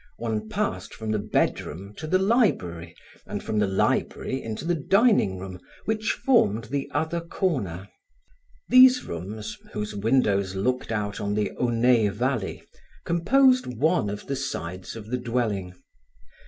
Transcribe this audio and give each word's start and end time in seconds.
One 0.17 0.49
passed 0.49 0.95
from 0.95 1.11
the 1.11 1.19
bedroom 1.19 1.93
to 1.97 2.07
the 2.07 2.17
library, 2.17 2.95
and 3.27 3.43
from 3.43 3.59
the 3.59 3.67
library 3.67 4.41
into 4.41 4.65
the 4.65 4.73
dining 4.73 5.37
room, 5.37 5.59
which 5.85 6.13
formed 6.25 6.63
the 6.71 6.89
other 6.91 7.21
corner. 7.21 7.87
These 8.67 9.03
rooms, 9.03 9.59
whose 9.73 9.93
windows 9.95 10.55
looked 10.55 10.91
out 10.91 11.19
on 11.21 11.35
the 11.35 11.51
Aunay 11.51 12.07
Valley, 12.09 12.63
composed 13.05 13.67
one 13.77 14.09
of 14.09 14.25
the 14.25 14.35
sides 14.35 14.95
of 14.95 15.11
the 15.11 15.17
dwelling. 15.19 15.75